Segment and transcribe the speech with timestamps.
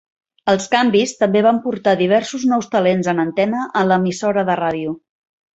[0.53, 4.99] Els canvis també van portar diversos nous talents en antena a l'emissora de ràdio.